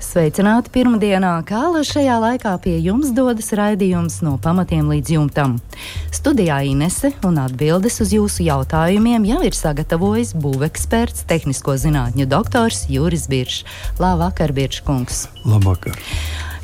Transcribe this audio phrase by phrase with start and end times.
[0.00, 5.58] Sveicināti pirmdienā, kā lai šajā laikā pie jums dodas raidījums no pamatiem līdz jumtam.
[6.08, 13.28] Studijā Inese un atbildes uz jūsu jautājumiem jau ir sagatavojis būveksperts, tehnisko zinātņu doktors Juris
[13.28, 13.66] Biršs.
[14.00, 15.26] Labvakar, Birškungs!
[15.44, 16.00] Labvakar!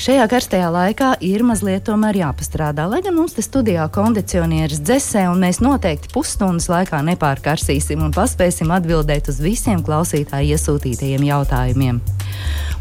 [0.01, 2.89] Šajā karstajā laikā ir mazliet jāpastrādā.
[2.89, 8.73] Lai gan mums te studijā kondicionieris dzesē, un mēs noteikti pusstundas laikā nepārkarsīsim un paspēsim
[8.77, 12.05] atbildēt uz visiem klausītāju iesūtītajiem jautājumiem.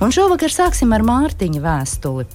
[0.03, 2.25] Un šovakar sāksim ar Mārtiņa vēstuli.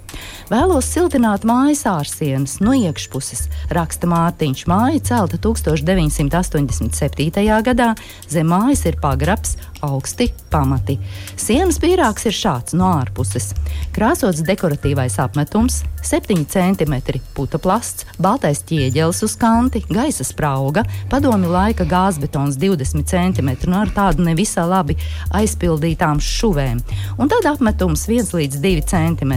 [0.51, 4.65] Vēlos siltināt mājas ārsienas no iekšpuses, raksta Mārtiņš.
[4.71, 7.45] Māja celta 1987.
[7.69, 7.89] gadā,
[8.33, 9.51] zem mājas ir pagrabs,
[9.87, 10.99] augsti pamati.
[11.41, 13.53] Sienas pīrāgs ir šāds no ārpuses.
[13.97, 16.95] Krāsots dekoratīvais apmetums, 7 cm
[17.61, 24.25] plasts, baltais ķieģelis uz kanti, gaisa sprauga, padomju laika gāzbetons 20 cm nu, ar tādu
[24.25, 24.97] nevisā labi
[25.37, 26.81] aizpildītām šuvēm.
[27.21, 29.35] Un tad apmetums 1 līdz 2 cm.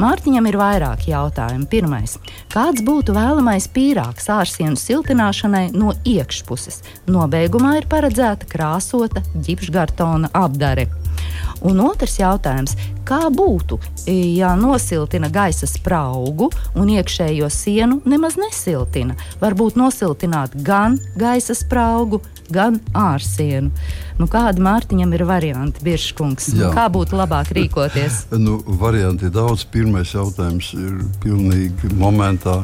[0.00, 1.68] Mārtiņam ir vairāki jautājumi.
[1.70, 2.16] Pirmais.
[2.50, 6.80] Kāds būtu vēlamais pīrāgs ārsienu siltināšanai no iekšpuses?
[7.10, 9.22] Nobeigumā ir paredzēta krāsota
[9.70, 10.88] ģipškartona apdare.
[11.60, 12.72] Un otrs jautājums,
[13.04, 13.76] kā būtu,
[14.08, 19.18] ja nosiltina gaisa spraugu un iekšējo sienu nemaz nesiltina?
[19.42, 23.68] Varbūt nosiltināt gan gaisa spraugu, gan ārsienu.
[24.16, 26.54] Nu, kādi Mārtiņam ir varianti, Biržkungs?
[26.56, 28.24] Nu, kā būtu labāk rīkoties?
[28.40, 29.66] nu, varianti ir daudz.
[29.68, 32.62] Pirmais jautājums ir pilnīgi momentā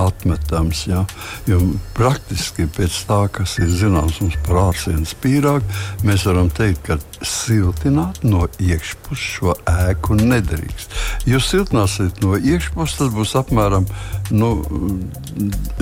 [0.00, 0.86] atmetams.
[0.86, 1.04] Ja?
[1.46, 1.60] Jo
[1.96, 5.66] praktiski pēc tā, kas ir zināms mums par ārsienas pīrāgu,
[6.06, 10.98] mēs varam teikt, ka siltināt no iekšpuses šo ēku nedrīkst.
[11.30, 13.86] Ja siltināsiet no iekšpuses, tas būs apmēram,
[14.34, 14.54] nu,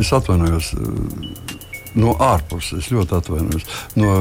[0.01, 0.75] es atvainojos
[1.99, 3.67] no ārpuses, ļoti atvainojos,
[3.99, 4.13] no,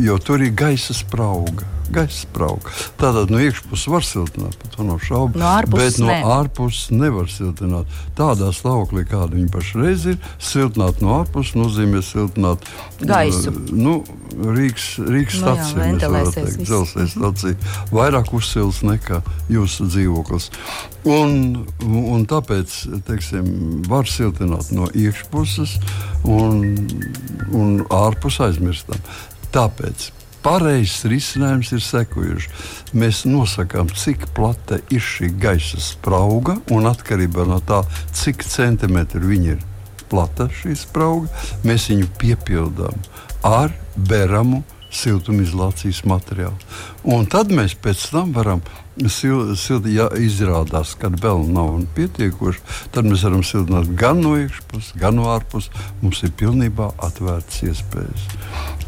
[0.00, 2.72] jo tur ir gaisa sprauga gaisa sprauga.
[3.00, 5.40] Tātad no iekšpuses var siltināt, par to nav šaubu.
[5.40, 6.18] No ārpuses, bet no ne.
[6.36, 7.98] ārpuses nevar siltināt.
[8.18, 12.66] Tādā stāvoklī, kāda viņa pašreiz ir, siltināt no ārpuses nozīmē siltināt
[13.00, 13.54] gaisu.
[13.70, 14.00] Nu,
[14.40, 19.20] Rīgas, Rīgas Nu stacija, dzelzceļa stacija, vairāk uzsils nekā
[19.52, 20.50] jūsu dzīvoklis.
[21.10, 22.76] Un, un tāpēc
[23.08, 23.50] teiksim,
[23.88, 25.78] var siltināt no iekšpuses
[26.28, 26.62] un,
[27.56, 29.00] un ārpus aizmirstam.
[29.50, 30.10] Tāpēc
[30.44, 32.50] pareizs risinājums ir sekojuši.
[32.96, 37.82] Mēs nosakām, cik plata ir šī gaisa sprauga, un atkarībā no tā,
[38.16, 39.64] cik centimetri viņa ir
[40.10, 41.30] plata, šī sprauga,
[41.66, 42.96] mēs viņu piepildām
[43.46, 46.56] ar beramu siltumizolācijas materiālu.
[47.14, 48.62] Un tad mēs pēc tam varam
[49.08, 55.16] silti, ja izrādās, ka vēl nav pietiekoši, tad mēs varam siltināt gan no iekšpuses, gan
[55.16, 55.72] no ārpuses.
[56.02, 58.28] Mums ir pilnībā atvērtas iespējas.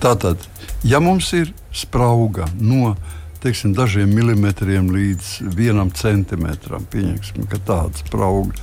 [0.03, 0.43] Tātad
[0.85, 2.97] Ja mums ir sprauga no
[3.43, 8.55] teiksim, dažiem milimetriem līdz vienam centimetram, pieņemsim, ka tāda sprauga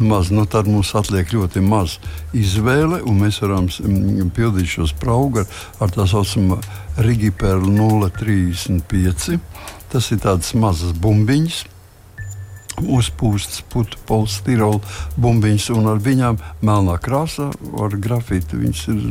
[0.00, 1.96] maz, nu, tad mums atliek ļoti maz
[2.36, 5.48] izvēle, un mēs varam mm, pildīt šo spraugu ar,
[5.80, 6.58] ar tā saucamo
[7.04, 9.40] Rigiperu 035.
[9.92, 11.64] Tas ir tāds mazs bumbiņš
[12.82, 14.80] uzpūstas putu polistirola
[15.20, 17.48] bumbiņas, un ar viņām melnā krāsā,
[17.82, 19.02] ar grafītu viņas ir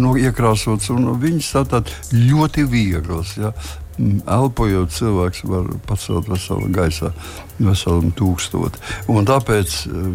[0.00, 3.36] no, iekrāsotas, un viņas tātad ļoti vieglas.
[3.40, 3.52] Ja?
[3.98, 7.12] Mm, elpojot, cilvēks var pacelt veselu gaisā,
[7.58, 8.80] veselu tūkstoti.
[9.12, 10.06] Un tāpēc eh,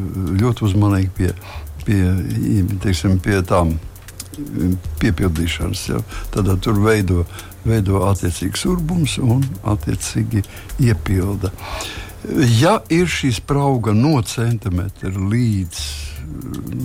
[0.42, 1.34] ļoti uzmanīgi pie,
[1.86, 2.00] pie,
[2.82, 3.76] teiksim, pie tām
[5.02, 5.84] piepildīšanas.
[5.92, 6.02] Ja?
[6.34, 7.26] Tad tur veido,
[7.66, 10.44] veido attiecīgs urbums un attiecīgi
[10.88, 11.52] iepilda.
[12.58, 15.82] Ja ir šī sprauga no centimetra līdz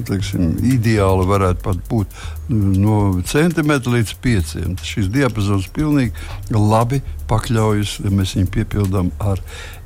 [0.08, 2.14] teiksim, ideāli varētu pat būt
[2.50, 2.96] no
[3.26, 4.76] centimetra līdz pieciem.
[4.84, 6.14] Šis diapazons pilnīgi
[6.54, 7.00] labi
[7.30, 9.42] pakļaujas, ja mēs viņu piepildām ar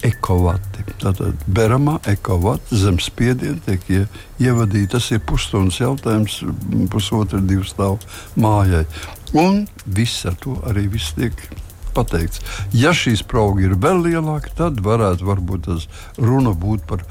[0.07, 0.87] ekovati.
[1.03, 4.05] Tātad beramā ekovati zem spiediena tiek ie,
[4.43, 4.97] ievadīta.
[4.97, 6.41] Tas ir pusstundas jautājums,
[6.93, 8.01] pusotra divu stāvu
[8.41, 8.87] mājai.
[9.35, 11.37] Un viss ar to arī viss tiek
[11.95, 12.43] pateikts.
[12.75, 15.87] Ja šī sprauga ir vēl lielāka, tad varētu varbūt tas
[16.19, 17.05] runa būt par,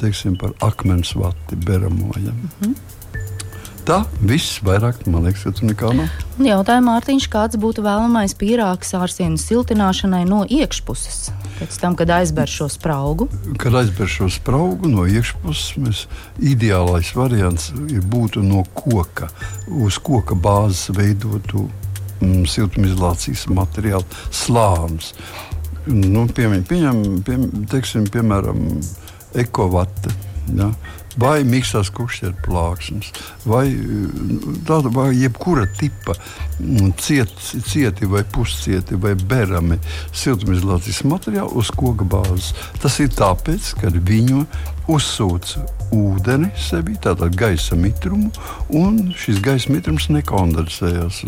[0.00, 2.36] teiksim, par akmens vati beramojam.
[2.36, 2.74] Mm -hmm.
[3.86, 6.14] Tā viss vairāk, man liekas, ka tur nekā nav.
[6.42, 11.28] Jautājumā Mārtiņš, kāds būtu vēlamais pīrāgs ārsienas siltināšanai no iekšpuses?
[11.60, 13.28] Pēc tam, kad aizber šo spraugu?
[13.62, 16.02] Kad aizber šo spraugu no iekšpuses, mēs,
[16.42, 17.70] ideālais variants
[18.10, 19.30] būtu no koka,
[19.70, 21.68] uz koka bāzes veidotu
[22.18, 24.02] mm, siltumizolācijas materiāla
[24.34, 25.14] slānis.
[25.86, 27.38] Nu, pieņem, pieņem, pie,
[27.70, 28.66] teiksim, piemēram,
[29.42, 30.14] ekovata.
[30.56, 30.70] Ja?
[31.20, 33.10] vai miksās kukšķeru plāksnes,
[33.48, 33.64] vai,
[34.68, 36.16] tāda, vai jebkura tipa
[36.60, 37.32] mm, ciet,
[37.66, 39.78] cieti vai puscieti vai berami
[40.12, 42.52] siltumizolācijas materiāli uz koka bāzes.
[42.82, 44.44] Tas ir tāpēc, ka viņu
[44.92, 45.56] uzsūc
[45.94, 48.30] ūdeni sevi, tātad gaisa mitrumu,
[48.74, 51.22] un šis gaisa mitrums nekondensējas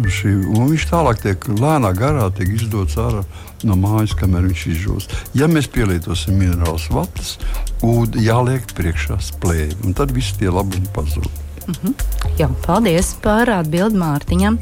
[0.00, 0.34] šī.
[0.54, 3.24] Viņš tālāk tiek lēnā garā tiek izdots ārā
[3.66, 5.16] no mājas, kamēr viņš izžūst.
[5.36, 7.36] Ja mēs pielietosim minerālus vatas,
[7.84, 11.28] ūdeni jāliek priekšā splēvi, un tad visi tie labumi pazūd.
[11.66, 11.94] Mm -hmm.
[12.38, 14.58] Jā, paldies par atbildi Mārtiņam.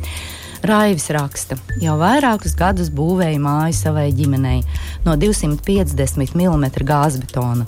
[0.63, 4.65] Raivis raksta, jau vairākus gadus būvēja māju savai ģimenei
[5.05, 7.67] no 250 mm gāzbetona.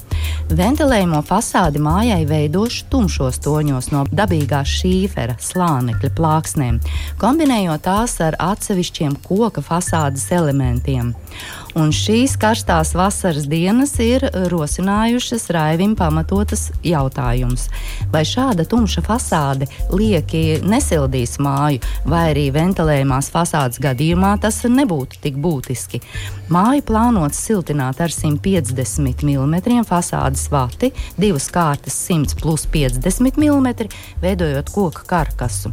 [0.50, 6.80] Ventilējumu fasādi mājai veidošu tumšos toņos no dabīgā šīfera slānekļa plāksnēm,
[7.22, 11.14] kombinējot tās ar atsevišķiem koka fasādes elementiem.
[11.78, 17.68] Un šīs karstās vasaras dienas ir rosinājušas Raivim pamatotas jautājums,
[18.10, 21.78] vai šāda tumša fasāde lieki nesildīs māju,
[22.10, 26.02] vai arī ventilējumās fasādes gadījumā tas nebūtu tik būtiski.
[26.50, 30.90] Māju plānots siltināt ar 150 mm fasādes vati,
[31.20, 33.86] divas kārtas 100 plus 50 mm,
[34.24, 35.70] veidojot koka karkasu.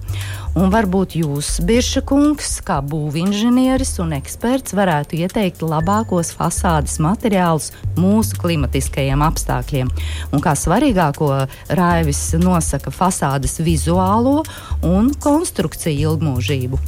[0.58, 7.70] Un varbūt jūs, Birša kungs, kā būvinženieris un eksperts, varētu ieteikt labākos fasādes materiālus
[8.00, 9.92] mūsu klimatiskajiem apstākļiem.
[10.34, 11.30] Un kā svarīgāko
[11.78, 14.40] Raivis nosaka fasādes vizuālo
[14.82, 16.82] un konstrukciju ilgmūžību.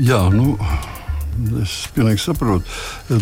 [0.00, 0.56] Jā, nu,
[1.62, 2.66] Es pilnīgi saprotu.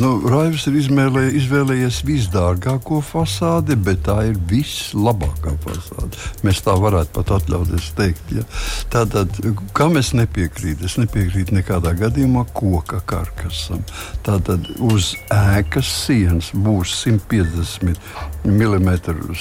[0.00, 6.16] Nu, Raivs ir izmēlē, izvēlējies visdārgāko fasādi, bet tā ir vislabākā fasāde.
[6.46, 8.32] Mēs tā varētu pat atļauties teikt.
[8.38, 8.46] Ja?
[8.94, 9.36] Tātad,
[9.76, 10.88] kam es nepiekrītu?
[10.88, 13.84] Es nepiekrītu nekādā gadījumā koka karkasam.
[14.26, 18.00] Tātad uz ēkas sienas būs 150
[18.48, 18.90] mm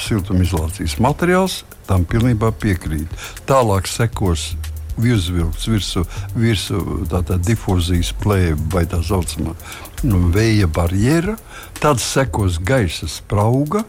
[0.03, 1.63] siltumizolācijas materiāls.
[1.87, 3.11] Tam pilnībā piekrīt.
[3.47, 4.55] Tālāk sekos
[5.01, 6.05] virsvilkts virsū,
[6.37, 6.79] virsū
[7.11, 9.55] tātad difūzijas plēve vai tā saucamā
[10.05, 11.37] nu, vēja barjera,
[11.81, 13.85] tad sekos gaisa sprauga.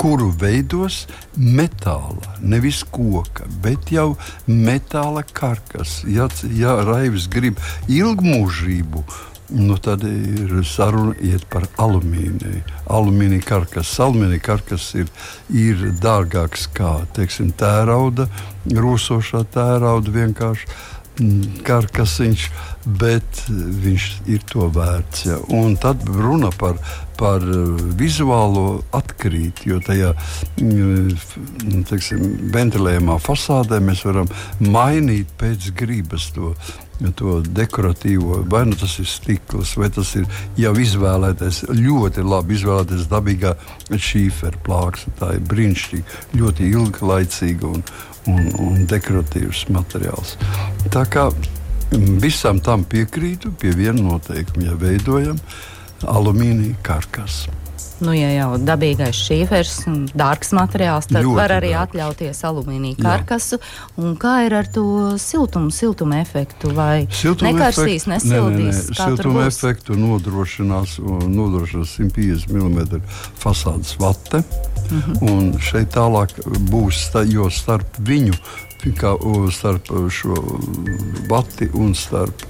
[0.00, 1.02] Kuru veidos
[1.36, 4.14] metāla, nevis koka, bet jau
[4.48, 5.98] metāla karkas.
[6.08, 6.24] Ja,
[6.56, 7.60] ja Raivis grib
[7.92, 9.04] ilgmūžību,
[9.48, 11.14] nu, tad ir saruna
[11.52, 12.62] par alumīniju.
[12.90, 15.10] Alumīnija karkas, alumīnija karkas ir,
[15.52, 18.28] ir dārgāks kā teiksim, tērauda,
[18.72, 20.68] rūsošā tērauda vienkārši
[21.20, 22.46] mm, karkasiņš,
[23.00, 25.26] bet viņš ir to vērts.
[25.28, 25.38] Ja.
[25.52, 26.80] Un tad runa par,
[27.20, 27.44] par
[28.00, 30.14] vizuālo atkrīt, jo tajā
[30.56, 32.24] mm, teiksim,
[32.54, 34.32] ventilējumā fasādē mēs varam
[34.64, 36.54] mainīt pēc gribas to
[37.16, 40.28] to dekoratīvo, vai nu tas ir stikls, vai tas ir
[40.60, 43.54] jau izvēlētais, ļoti labi izvēlētais dabīgā
[43.90, 45.14] šīfera plāksne.
[45.18, 47.84] Tā ir brīnišķīga, ļoti ilglaicīga un,
[48.30, 50.36] un, un dekoratīvs materiāls.
[50.94, 51.28] Tā kā
[52.22, 55.38] visam tam piekrītu pie viena noteikuma, ja veidojam
[56.10, 57.63] alumīnija karkasu.
[58.04, 59.74] Nu, ja jau dabīgais šīfers,
[60.16, 61.88] dārgs materiāls, tad Ļoti var arī dārgs.
[61.88, 63.60] atļauties alumīnija karkasu.
[64.20, 64.84] Kā ir ar to
[65.20, 66.74] siltumu, siltuma efektu?
[66.76, 68.82] Vai siltuma nekarsīs, efekt, nesildīs?
[68.82, 68.98] Nē, nē, nē.
[69.00, 70.98] Siltuma efektu nodrošinās,
[71.32, 73.02] nodrošinās 150 mm
[73.40, 74.44] fasādes vate.
[74.90, 75.30] Mm -hmm.
[75.30, 76.36] Un šeit tālāk
[76.70, 78.34] būs, jo starp viņu
[78.92, 79.14] kā
[79.54, 80.34] starp šo
[81.30, 82.44] vati un starp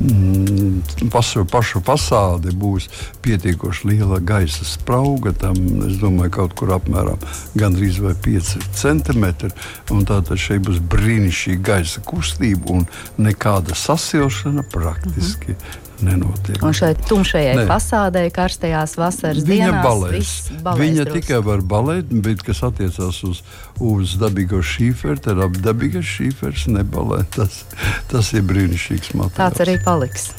[0.00, 2.88] mm, pašu, pašu fasādi būs
[3.24, 5.32] pietiekoši liela gaisa sprauga.
[5.32, 5.56] Tam,
[5.88, 7.18] es domāju, kaut kur apmēram
[7.58, 9.50] gandrīz 5 centimetri.
[9.90, 15.56] Tātad šeit būs brīnišķīga gaisa kustība un nekāda sasilšana praktiski.
[15.56, 16.58] Mm -hmm nenotiek.
[16.64, 17.64] Un šai tumšajai ne.
[17.68, 20.32] fasādei, karstajās vasaras Viņa dienās, balēs.
[20.64, 21.20] balēs Viņa drusku.
[21.20, 23.42] tikai var balēt, bet kas attiecās uz,
[23.78, 27.22] uz dabīgo šīferu, tad ap dabīgais šīfers nebalē.
[27.36, 27.62] Tas,
[28.10, 29.38] tas ir brīnišķīgs materiāls.
[29.40, 30.30] Tāds arī paliks.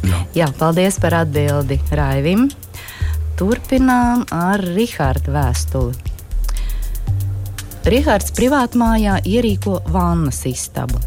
[0.00, 0.22] Jā.
[0.34, 2.48] Jā, paldies par atbildi Raivim.
[3.40, 5.94] Turpinām ar Riharda vēstuli.
[7.90, 10.98] Rihards privātmājā ierīko vannas istabu,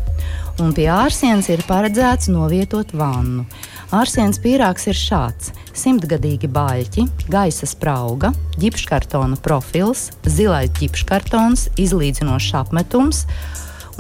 [0.61, 3.45] un pie ārsienas ir paredzēts novietot vannu.
[3.93, 13.21] Ārsiens pīrāgs ir šāds: simtgadīgi baļķi, gaisa sprauga, ģipškartona profils, zilais ģipškartons, izlīdzinošs apmetums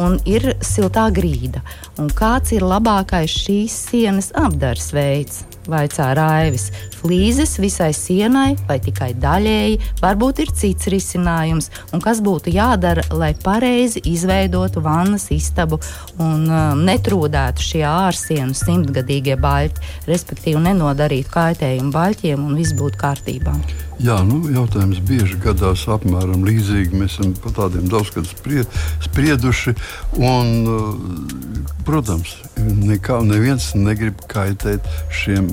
[0.01, 1.61] un ir siltā grīda.
[2.01, 5.43] Un kāds ir labākais šīs sienas apdars veids?
[5.69, 6.69] Vaicā Raivis.
[6.99, 13.33] Flīzes visai sienai vai tikai daļēji, varbūt ir cits risinājums, un kas būtu jādara, lai
[13.43, 15.79] pareizi izveidotu vannas istabu
[16.17, 23.57] un um, netrūdētu šie ārsienu simtgadīgie baļķi, respektīvi nenodarītu kaitējumu baļķiem un viss būtu kārtībā.
[24.03, 26.97] Jā, nu, jautājums bieži gadās apmēram līdzīgi.
[26.97, 28.65] Mēs esam par tādiem daudzgad sprie,
[29.05, 29.75] sprieduši.
[30.17, 35.52] Un, uh, protams, nekā, neviens negrib kaitēt šiem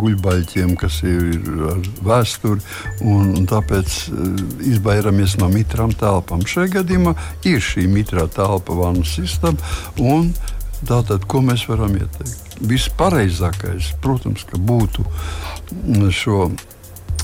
[0.00, 2.62] guļbaļķiem, kas ir ar vēsturi.
[3.04, 6.44] Un, un tāpēc uh, izvairāmies no mitrām telpām.
[6.46, 7.16] Šajā gadījumā
[7.48, 9.58] ir šī mitrā telpa vannas sistēma.
[10.86, 12.56] Tātad, ko mēs varam ieteikt?
[12.68, 15.04] Vispareizākais, protams, būtu
[16.14, 16.50] šo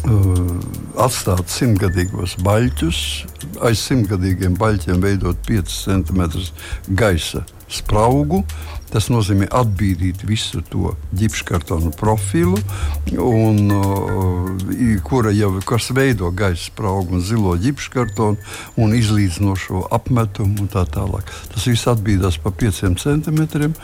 [0.02, 0.56] Uh,
[0.98, 2.96] atstāt simtgadīgos baļķus,
[3.62, 6.24] aiz simtgadīgiem baļķiem veidot 5 cm
[6.98, 8.40] gaisa spraugu.
[8.92, 12.58] Tas nozīmē atbīdīt visu to ģipškartonu profilu,
[13.16, 18.36] un, uh, kura jau kas veido gaisa spraugu un zilo ģipškartonu
[18.82, 21.30] un izlīdzinošo apmetumu un tā tālāk.
[21.54, 23.76] Tas viss atbīdās pa 5 centimetriem,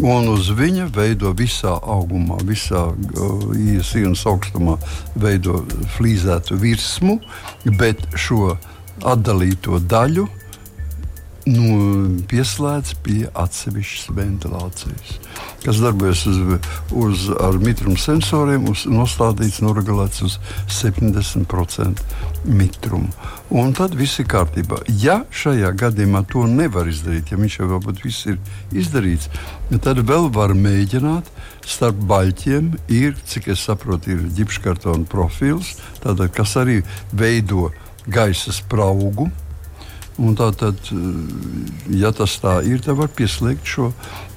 [0.00, 4.78] un uz viņa veido visā augumā, visā uh, sienas augstumā
[5.20, 5.60] veido
[5.98, 7.18] flīzētu virsmu,
[7.78, 8.54] bet šo
[9.04, 10.26] atdalīto daļu
[11.48, 15.16] nu, pieslēgts pie atsevišķas ventilācijas,
[15.64, 16.38] kas darbojas uz,
[16.96, 17.26] uz
[17.60, 20.38] mitruma sensoriem, uz, nostādīts, noregulēts uz
[20.72, 22.00] 70%
[22.48, 23.12] mitrumu.
[23.54, 24.80] Un tad viss ir kārtībā.
[24.88, 28.40] Ja šajā gadījumā to nevar izdarīt, ja viņš jau varbūt viss ir
[28.72, 29.28] izdarīts,
[29.84, 31.28] tad vēl var mēģināt
[31.68, 36.80] starp baļķiem ir, cik es saprotu, ir ģipškartona profils, tātad, kas arī
[37.12, 37.70] veido
[38.04, 39.30] gaisa spraugu
[40.18, 43.90] Un tā tad, eh, ja tas tā ir, tad var pieslēgt šo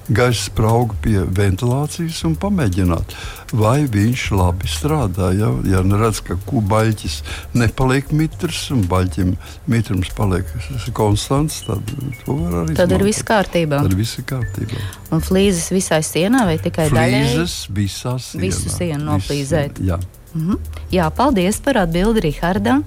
[0.08, 3.12] gaisa spraugu pie ventilācijas un pamēģināt,
[3.52, 5.30] vai viņš labi strādā.
[5.36, 7.18] Ja, ja neredz, ka kubaļķis
[7.60, 9.34] nepaliek mitrs un baļķim
[9.68, 10.48] mitrums paliek
[10.96, 11.92] konstants, tad
[12.24, 12.76] to var arī.
[12.78, 13.82] Tad ir viss kārtībā.
[13.84, 14.82] Tad viss ir kārtībā.
[15.12, 17.24] Un flīzes visai sienā vai tikai daļai?
[17.28, 18.46] Flīzes visā sienā.
[18.48, 19.82] Visu sienu noflīzēt.
[19.84, 20.00] Jā.
[20.34, 20.56] Mhm.
[20.92, 22.86] Jā, paldies par atbildi Rihardam.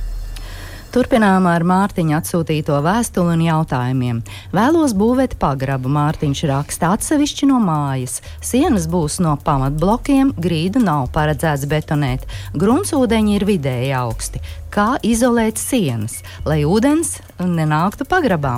[0.91, 4.17] Turpinām ar Mārtiņa atsūtīto vēstuli un jautājumiem.
[4.51, 8.17] Vēlos būvēt pagrabu, Mārtiņš raksta atsevišķi no mājas.
[8.43, 12.27] Sienas būs no pamatblokiem, grīdu nav paredzēts betonēt.
[12.59, 14.43] Gruntsūdeņi ir vidēji augsti.
[14.67, 18.57] Kā izolēt sienas, lai ūdens nenāktu pagrabā?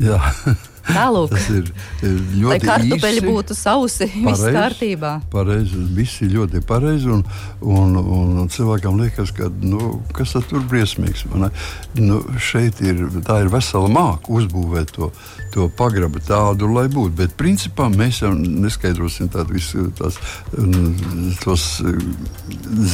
[0.00, 0.16] Jā.
[0.94, 1.70] Tālūk, tas ir,
[2.04, 5.12] ir ļoti Lai kartupeļi būtu sausi, viss kārtībā.
[5.32, 7.10] Pareizi, viss ir ļoti pareizi.
[7.10, 7.24] Un,
[7.60, 7.96] un,
[8.40, 11.26] un cilvēkam liekas, ka nu, kas tur briesmīgs.
[11.98, 15.10] Nu, šeit ir, ir vesela māka uzbūvēt to,
[15.54, 17.14] to pagrabu tādu, lai būtu.
[17.22, 20.18] Bet principā mēs jau neskaidrosim tādu visu tās,
[21.44, 21.66] tos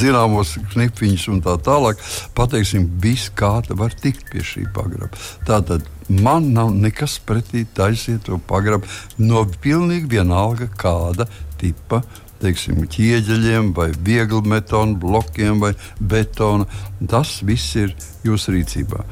[0.00, 2.00] zināmos knipiņus un tā tālāk.
[2.36, 5.16] Pateiksim, viss kā var tikt pie šī pagraba.
[5.48, 8.86] Tātad Man nav nekas pretī taisiet to pagrabu
[9.18, 11.26] no pilnīgi vienalga kāda
[11.58, 12.02] tipa
[12.46, 16.66] teiksim, ķieģeļiem, vai viegli betonu blokiem, vai betona.
[17.10, 17.92] Tas viss ir
[18.26, 19.04] jūsu rīcībā.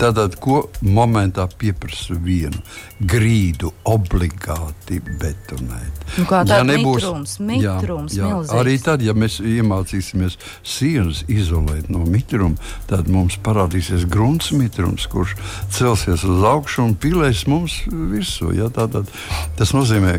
[0.00, 2.60] Tātad, ko momentā pieprasa vienu
[2.96, 6.04] grīdu obligāti betonēt?
[6.16, 11.24] Nu, kā tāds ja nebūs mitrums, mitrums jā, jā, arī tad, ja mēs iemācīsimies sienas
[11.28, 12.56] izolēt no mitruma,
[12.88, 15.36] tad mums parādīsies grunts mitrums, kurš
[15.76, 18.54] celsies uz augšu un pilēs mums virsū.
[18.56, 18.70] Ja?
[18.72, 19.12] Tātad,
[19.60, 20.16] tas nozīmē,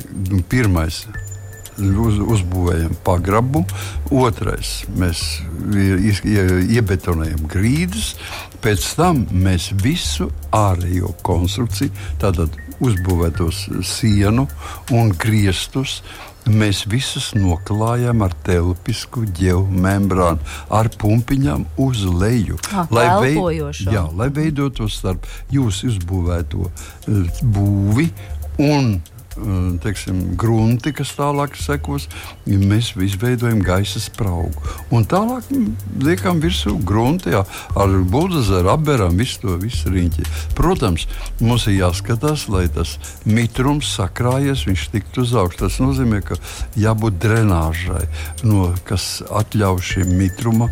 [0.52, 1.06] pirmais
[1.78, 3.64] uz, uzbūvējam pagrabu,
[4.14, 5.24] otrais mēs
[5.74, 8.14] iebetonējam grīdas,
[8.64, 14.48] pēc tam mēs visu ārējo konstrukciju, tātad uzbūvētos sienu
[14.94, 16.02] un griestus.
[16.48, 20.40] Mēs visus noklājam ar telpisku geomembrānu,
[20.72, 22.56] ar pumpiņām uz leju.
[22.72, 28.08] Ah, lai, veid, jā, lai veidotu starp jūsu uzbūvēto uh, būvi
[28.64, 28.94] un
[29.84, 32.08] teiksim, grunti, kas tālāk sekos,
[32.46, 34.62] mēs izveidojam gaisa spraugu.
[34.94, 35.48] Un tālāk
[36.04, 37.44] liekam virsū grunti, jā,
[37.78, 40.26] ar buldozeru apberam visu to visu riņķi.
[40.58, 41.08] Protams,
[41.42, 45.62] mums ir jāskatās, lai tas mitrums sakrājies, viņš tiktu uz augšu.
[45.66, 46.38] Tas nozīmē, ka
[46.80, 48.06] jābūt drenāžai,
[48.48, 49.24] no, kas
[49.58, 50.70] ļauj šim mitruma,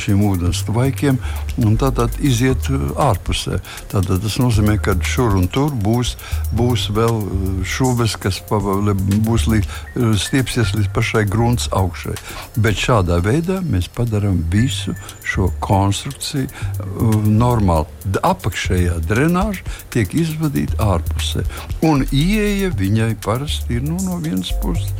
[0.00, 1.18] šiem ūdens tvaikiem,
[1.62, 2.70] un tātad iziet
[3.00, 3.60] ārpusē.
[3.92, 6.16] Tātad tas nozīmē, ka šur un tur būs,
[6.56, 7.20] būs vēl
[7.80, 9.78] šūbes, kas būs līdz,
[10.20, 12.16] stiepsies līdz pašai grunts augšai.
[12.60, 14.94] Bet šādā veidā mēs padarām visu
[15.24, 17.86] šo konstrukciju uh, normāli.
[18.26, 21.44] Apakšējā drenāža tiek izvadīta ārpusē.
[21.86, 24.90] Un ieeja viņai parasti ir nu, no vienas puses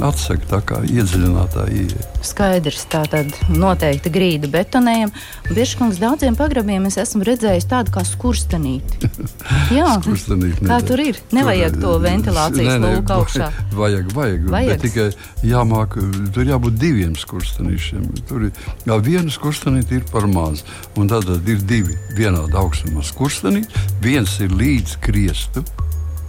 [0.00, 2.06] atsaka tā kā iedziļinātā ieeja.
[2.24, 5.12] Skaidrs, tā tad noteikti grīda betonējam.
[5.50, 9.10] Biržkungs daudziem pagrabiem es esmu redzējis tādu kā skurstenīti.
[9.78, 11.20] Jā, skurstenīti kā tur ir?
[11.34, 11.98] Nevajag tur, to
[12.30, 13.48] ventilācijas lūku augšā.
[13.74, 14.80] Vajag, vajag, vajag.
[14.84, 15.08] tikai
[15.46, 15.96] jāmāk,
[16.34, 18.06] tur jābūt diviem skurstenīšiem.
[18.28, 20.64] Tur jā, viena skurstenīte ir par maz,
[20.96, 23.86] un tad ir divi vienādi augstumā skurstenīti.
[24.04, 25.64] Viens ir līdz kriestu,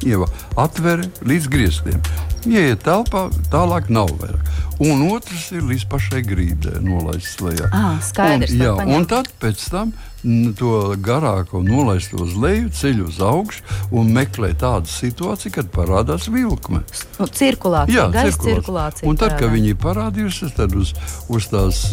[0.08, 0.30] ieva
[0.60, 2.02] atvere līdz griestiem.
[2.50, 4.48] Ieiet telpā, tālāk nav vairāk.
[4.82, 7.68] Un otrs ir līdz pašai grīdai nolaists lejā.
[7.70, 9.92] Ah, skaidrs, un, jā, un tad pēc tam
[10.58, 13.62] to garāko nolaist uz leju, ceļ uz augšu
[13.98, 16.82] un meklē tādu situāciju, kad parādās vilkme.
[17.20, 19.10] Nu, cirkulācija, jā, gaisa cirkulācija.
[19.10, 20.94] Un tad, kad viņi ir parādījusies, tad uz,
[21.30, 21.88] uz tās,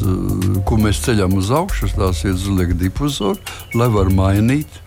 [0.69, 3.41] ko mēs ceļam uz augšu, uz tās iet uzliek difuzoru,
[3.77, 4.81] lai var mainīt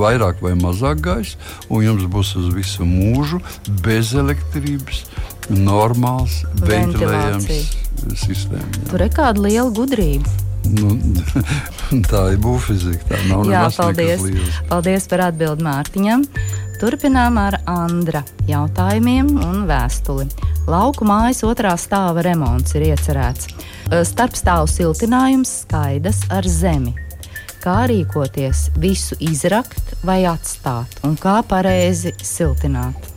[0.00, 1.38] vairāk vai mazāk gaisa,
[1.68, 3.40] un jums būs uz visu mūžu
[3.84, 5.04] bez elektrības
[5.52, 7.48] normāls, ventilējams
[8.24, 8.88] sistēma.
[8.90, 10.42] Tur ir kāda liela gudrība.
[10.66, 10.96] Nu,
[12.10, 13.06] tā ir būvfizika.
[13.12, 14.24] Tā nav Jā, paldies.
[14.70, 16.26] paldies par atbildi Mārtiņam.
[16.80, 20.26] Turpinām ar Andra jautājumiem un vēstuli.
[20.66, 23.48] Lauku mājas otrā stāva remonts ir iecerēts.
[24.10, 26.96] Starpstāvu siltinājums skaidrs ar zemi
[27.66, 33.16] kā rīkoties, visu izrakt vai atstāt, un kā pareizi siltināt.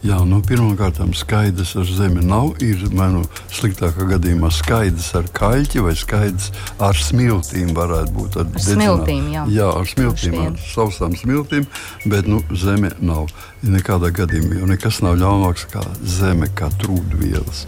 [0.00, 2.54] Jā, nu, Pirmkārt, skaidrs ar zemi nav.
[2.64, 3.20] Ir nu,
[3.52, 6.48] sliktākā gadījumā skaidrs ar kaļķi vai skaidrs
[6.80, 7.74] ar smiltīm.
[7.76, 9.28] Varētu būt ar, ar smiltīm.
[9.34, 11.68] Jā, jā ar smiltīm, ar sausām smiltīm,
[12.08, 13.28] bet nu, zeme nav.
[13.60, 17.66] Nekādā gadījumā, jo nekas nav ļaunāks kā zeme, kā trūkvielas.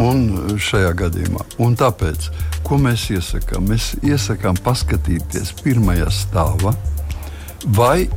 [0.00, 1.44] Un šajā gadījumā.
[1.60, 2.30] Un tāpēc,
[2.64, 3.68] ko mēs iesakām?
[3.68, 6.72] Mēs iesakām paskatīties pirmajā stāvā,
[7.76, 8.08] vai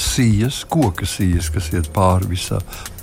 [0.00, 2.60] sijas, koka sijas, kas iet pāri visā,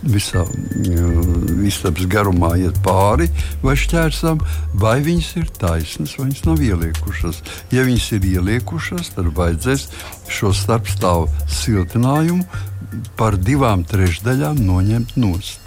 [0.08, 3.28] visā mm, istabas garumā, iet pāri
[3.64, 4.40] vai šķērsam,
[4.80, 7.44] vai viņas ir taisnas, vai viņas nav ieliekušas.
[7.76, 9.88] Ja viņas ir ieliekušas, tad vajadzēs
[10.32, 11.28] šo starpstāvu
[11.60, 12.48] siltinājumu
[13.20, 15.67] par divām trešdaļām noņemt nost.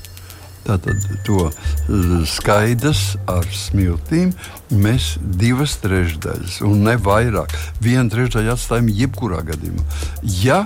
[0.67, 4.35] Tātad to eh, skaidrs ar smiltīm
[4.71, 7.55] mēs divas trešdaļas, un ne vairāk.
[7.83, 9.87] Vienu trešdaļu atstājam jebkurā gadījumā.
[10.43, 10.65] Ja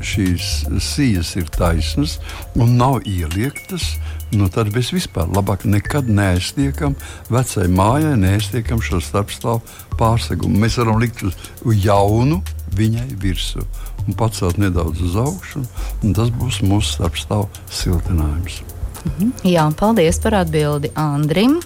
[0.00, 2.16] šīs sijas ir taisnas
[2.56, 3.98] un nav ieliektas,
[4.32, 6.96] nu tad mēs vispār labāk nekad neaiztiekam
[7.30, 9.60] vecai mājai, neaiztiekam šo starpstāvu
[10.00, 10.62] pārsegumu.
[10.64, 11.36] Mēs varam likt uz
[11.84, 12.40] jaunu
[12.76, 13.66] viņai virsmu
[14.06, 15.64] un pacelt nedaudz uz augšu,
[16.02, 18.62] un tas būs mūsu starpstāvu siltinājums.
[19.04, 19.32] Mhm.
[19.48, 21.60] Jā, paldies par atbildi Andrim.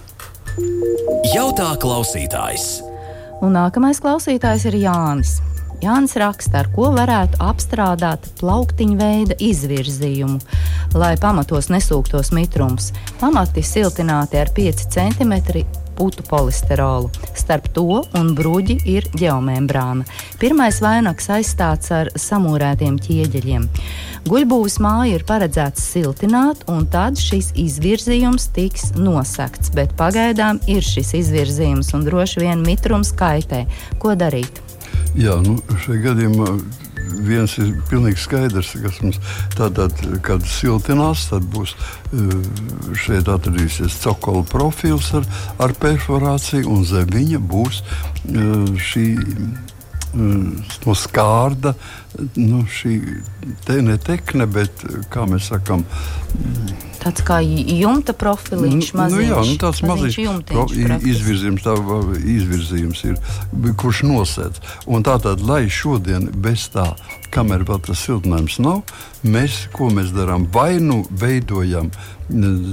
[1.33, 2.81] Jautā klausītājs.
[3.43, 5.41] Un nākamais klausītājs ir Jānis.
[5.83, 10.39] Jānis raksta, ar ko varētu apstrādāt plauktiņu veida izvirzījumu,
[10.95, 12.93] lai pamatos nesūktos mitrums.
[13.19, 15.35] Pamati siltināti ar 5 cm
[15.95, 17.09] putu polisterolu.
[17.35, 20.05] Starp to un bruģi ir ģeomembrāna.
[20.39, 23.69] Pirmais vainags aizstāts ar samūrētiem ķieģeļiem.
[24.25, 29.69] Guļbūves māju ir paredzēts siltināt, un tad šis izvirzījums tiks nosakts.
[29.75, 33.67] Bet pagaidām ir šis izvirzījums, un droši vien mitrums kaitē.
[34.01, 34.63] Ko darīt?
[35.13, 36.47] Jā, nu, šajā gadījumā
[37.27, 39.19] viens ir pilnīgi skaidrs, kas mums
[39.53, 39.93] tātad,
[40.25, 42.33] kad siltinās, tad būs eh,
[42.97, 45.27] šeit atradīsies cokola profils ar,
[45.61, 51.75] ar perforāciju, un zem viņa būs eh, šī eh, no skārda,
[52.35, 52.99] nu, šī
[53.67, 55.85] te ne tekne, bet kā mēs sakām,
[57.05, 60.15] Tāds kā jumta profiliņš, maziņš, nu, jā, nu, tāds maziņš,
[60.49, 61.75] maziņš izvirzījums, tā,
[62.33, 63.19] izvirzījums ir,
[63.77, 64.63] kurš nosēdz.
[64.89, 66.87] Un tātad, lai šodien bez tā,
[67.35, 68.81] kamēr vēl tas siltinājums nav,
[69.21, 70.47] mēs, ko mēs darām?
[70.55, 71.91] Vai nu veidojam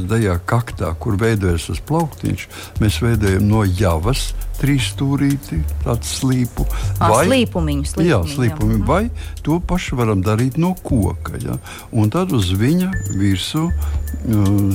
[0.08, 2.46] tajā kaktā, kur veidojas tas plauktiņš,
[2.80, 4.30] mēs veidojam no javas
[4.62, 6.66] trīs stūrīti, tādu slīpu.
[7.00, 8.88] Vai slīpumiņu, slīpumiņu, jā, slīpumiņu jā.
[8.88, 9.02] vai
[9.42, 11.38] to pašu varam darīt no koka.
[11.42, 11.58] Ja?
[11.90, 13.70] Un tad uz viņa virsmu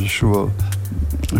[0.09, 0.47] šo,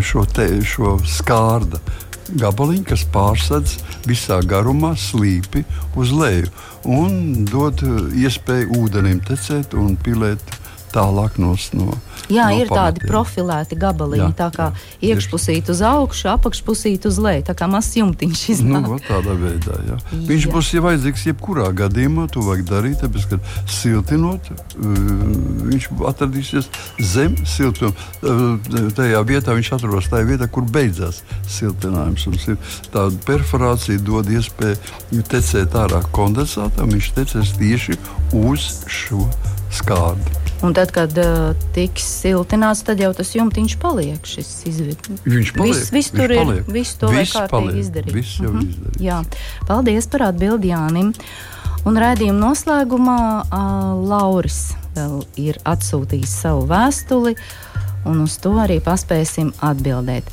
[0.00, 1.80] šo, te, šo skārdu
[2.28, 3.78] gabaliņu, kas pārsedz
[4.08, 5.64] visā garumā slīpi
[5.96, 6.50] uz leju
[6.88, 7.82] un dod
[8.16, 10.58] iespēju ūdenim tecēt un pilēt
[10.92, 11.54] tālāk no.
[12.28, 12.76] Jā, no ir pamatiem.
[12.76, 17.68] tādi profilēti gabaliņi, jā, tā kā jā, iekšpusīt uz augšu, apakšpusīt uz leju, tā kā
[17.70, 18.88] mazs jumtiņš iznāk.
[18.88, 19.96] Nu, tādā veidā, jā.
[19.96, 20.20] jā.
[20.28, 23.40] Viņš būs ja vajadzīgs jebkurā gadījumā, to vajag darīt, tāpēc, ka
[23.72, 26.68] siltinot, viņš atradīsies
[27.14, 27.94] zem siltuma.
[28.98, 32.26] Tajā vietā viņš atrodas tajā vietā, kur beidzās siltinājums.
[32.28, 32.60] Un
[32.92, 37.98] tāda perforācija dod iespēju tecēt ārā kondensātam, viņš tecēs tieši
[38.36, 39.24] uz šo
[39.74, 40.47] skārdi.
[40.62, 44.18] Un tad, kad uh, tiks siltināts, tad jau tas jumtiņš paliek.
[44.18, 45.76] Viņš paliek.
[45.76, 46.50] Viss, viss tur ir.
[46.66, 48.16] Viss to viss vajag kārtīgi izdarīt.
[48.16, 48.64] Viss jau uh mhm.
[48.64, 48.74] -huh.
[48.74, 49.04] izdarīts.
[49.06, 49.22] Jā.
[49.68, 51.14] Paldies par atbildi Jānim.
[51.86, 57.36] Un raidījuma noslēgumā uh, Lauris vēl ir atsūtījis savu vēstuli.
[58.08, 60.24] Un uz to arī paspēsim atbildēt.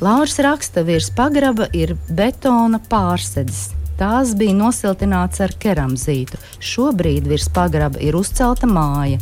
[0.00, 6.38] Lauris raksta, virs pagraba ir betona pārsēdzes Tās bija nosiltināts ar keramzītu.
[6.58, 9.20] Šobrīd virs pagraba ir uzcelta māja.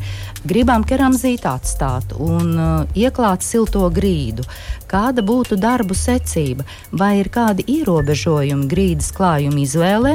[0.48, 4.46] Gribam keramzītu atstāt un uh, ieklāt silto grīdu.
[4.88, 6.64] Kāda būtu darbu secība,
[6.96, 10.14] vai ir kādi ierobežojumi grīdas klājuma izvēlē,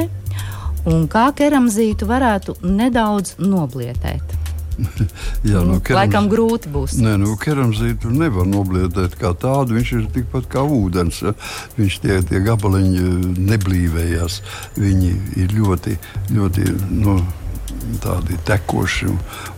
[0.90, 4.45] un kā keramzītu varētu nedaudz noblietēt?
[5.50, 6.98] Jā, nu, kerams, Laikam grūti būs.
[7.02, 9.76] Nē, nu, keramzītu nevar noblietēt kā tādu.
[9.78, 11.22] Viņš ir tikpat kā ūdens.
[11.24, 11.34] Ja?
[11.78, 14.40] Viņš tie, tie gabaliņi neblīvējās.
[14.78, 15.12] Viņi
[15.42, 15.96] ir ļoti,
[16.36, 16.68] ļoti.
[17.00, 17.18] Nu,
[18.02, 19.08] tādi tekoši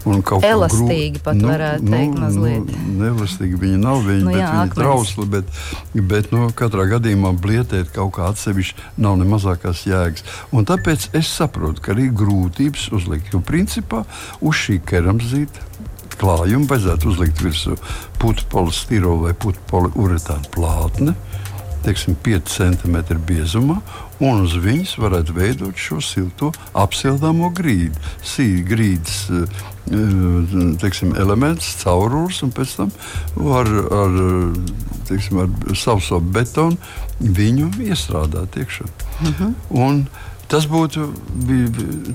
[0.08, 1.22] un kaut kā elastīgi.
[1.24, 2.72] Pat nu, varētu nu, teikt, mazliet.
[2.72, 5.60] Nu, nelastīgi viņi nav, viņi, nu, jā, viņi trausli, bet,
[6.12, 10.26] bet nu, katrā gadījumā blietēt kaut kā atsevišķi nav ne mazākās jēgas.
[10.52, 14.04] Un tāpēc es saprotu, ka arī grūtības uzlikt, jo principā
[14.40, 15.66] uz šī keramzīta
[16.18, 17.76] klājuma vajadzētu uzlikt virsū
[18.18, 21.14] putekļa polistirolu vai putekļa poliuretāna plātni
[21.88, 23.80] teiksim, 5 cm biezumā,
[24.20, 27.96] un uz viņas varētu veidot šo silto apsildāmo grīdu.
[28.26, 29.66] Sīkā grīdas eh,
[30.82, 32.92] teiksim, elements, caurulis, un pēc tam
[33.56, 33.70] ar,
[34.02, 34.18] ar,
[35.08, 36.76] teiksim, ar sauso betonu
[37.20, 38.88] viņu iestrādāt iekšā.
[38.88, 39.54] Uh mhm.
[39.70, 40.06] -huh.
[40.48, 41.10] Tas būtu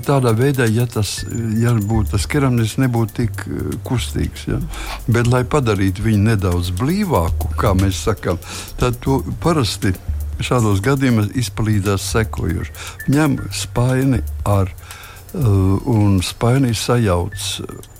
[0.06, 1.20] tādā veidā, ja tas,
[1.60, 4.48] ja būtu, tas keramziks nebūtu tik eh, kustīgs.
[4.50, 4.58] Ja?
[5.06, 8.40] Bet, lai padarītu viņu nedaudz blīvāku, kā mēs sakām,
[8.80, 9.94] tad to parasti
[10.42, 12.74] šādos gadījumos izpalīdzēs sekojoši.
[13.14, 14.18] Ņem spaini
[14.50, 17.46] ar uh, un spainī sajauc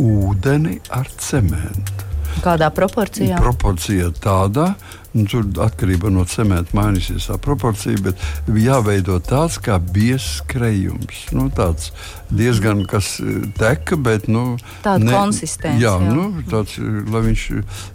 [0.02, 2.10] ūdeni ar cementu.
[2.42, 3.38] Kādā proporcijā?
[3.38, 4.72] Proporcija tādā,
[5.14, 11.24] nu, tur atkarībā no cementa mainīsies tā proporcija, bet jāveido tāds kā biezs krējums.
[11.36, 11.92] Nu, tāds
[12.34, 15.80] diezgan kas eh, teka, bet nu, tāda ne, konsistence.
[15.82, 16.12] Jā, jā.
[16.14, 16.76] Nu, tāds,
[17.10, 17.46] lai viņš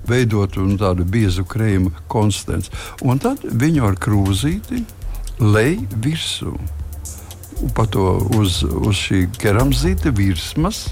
[0.09, 2.73] veidotu nu, tādu biezu krējuma konsistenci.
[3.03, 4.83] Un tad viņu ar krūzīti
[5.39, 6.57] lej virsū
[7.75, 10.89] pa to uz, uz šī keramzīta virsmas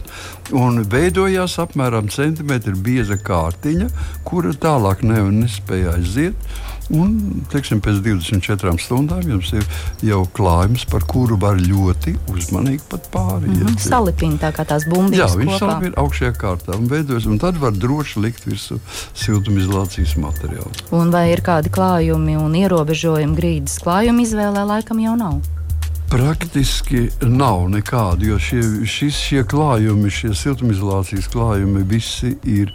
[0.56, 3.90] un veidojās apmēram centimetru bieza kārtiņa,
[4.28, 6.50] kura tālāk ne, nespēja aiziet.
[6.96, 7.18] Un,
[7.52, 9.66] teiksim, pēc 24 stundām jums ir
[10.08, 13.52] jau klājums, par kuru var ļoti uzmanīgi pat pāriet.
[13.52, 13.82] Mm -hmm.
[13.90, 15.18] Salipina tā kā tās bumbas.
[15.20, 18.80] Jā, viņš salipina augšējā kārtā un veidojas, un tad var droši likt virsū
[19.14, 20.72] siltumizolācijas materiālu.
[20.92, 25.57] Un vai ir kādi klājumi un ierobežojumi grīdas klājuma izvēlē, laikam jau nav.
[26.08, 32.72] Praktiski nav nekādu, jo šie, šis, šie klājumi, šie siltumizolācijas klājumi, visi ir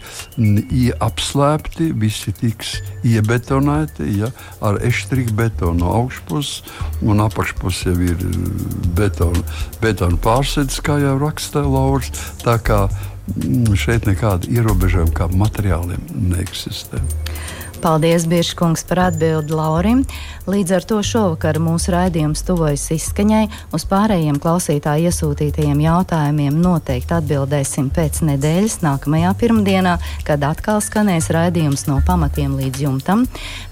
[1.00, 2.74] apslēpti, visi tiks
[3.08, 4.28] iebetonēti ja,
[4.60, 6.60] ar eštrīku betonu no augšpuses,
[7.00, 8.26] un apakšpuses jau ir
[8.98, 9.46] betona,
[9.80, 12.12] betona pārsēdz, kā jau raksta Lauris.
[12.42, 16.02] Mm, šeit nekāda ierobežojuma kā materiāliem
[16.34, 16.98] neeksistē.
[17.82, 20.04] Paldies, Biržkungs, par atbildi Laurim.
[20.46, 23.48] Līdz ar to šovakar mūsu raidījums tuvojas izskaņai.
[23.74, 31.88] Uz pārējiem klausītāju iesūtītajiem jautājumiem noteikti atbildēsim pēc nedēļas, nākamajā pirmdienā, kad atkal skanēs raidījums
[31.88, 33.24] no pamatiem līdz jumtam.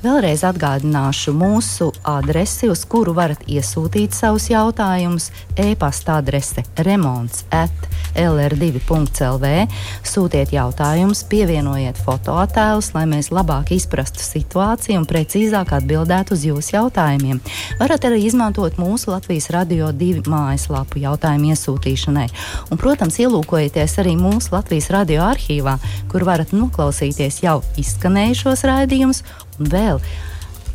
[0.02, 5.30] Vēlreiz atgādināšu mūsu adresi, uz kuru varat iesūtīt savus jautājumus.
[5.54, 7.86] E-pasta adrese remonds at
[8.18, 9.54] lr2.lv.
[10.02, 17.40] Sūtiet jautājumus, pievienojiet fotoattēlus, lai mēs labāk izprastu situāciju un precīzāk atbildētu uz jūsu jautājumiem.
[17.80, 22.26] Varat arī izmantot mūsu Latvijas radio divu mājaslapu jautājumu iesūtīšanai.
[22.70, 25.76] Un, protams, ielūkojieties arī mūsu Latvijas radio arhīvā,
[26.10, 29.24] kur varat noklausīties jau izskanējušos raidījumus
[29.58, 30.04] un vēl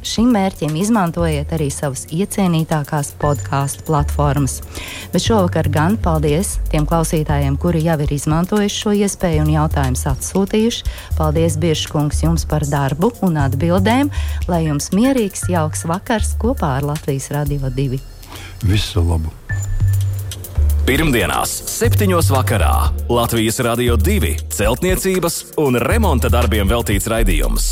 [0.06, 4.60] Šim mērķim izmantojiet arī savas iecienītākās podkāstu platformas.
[5.14, 10.92] Bet šovakar gan paldies tiem klausītājiem, kuri jau ir izmantojuši šo iespēju un jautājumus atsūtījuši.
[11.18, 14.14] Paldies, Biržkungs, jums par darbu un atbildēm,
[14.52, 17.98] lai jums mierīgs, jauks vakars kopā ar Latvijas Radio 2.
[18.70, 19.34] Visu labu!
[20.86, 22.14] Pirmdienās, 7.
[22.30, 27.72] vakarā Latvijas Rādio 2 celtniecības un remonta darbiem veltīts raidījums.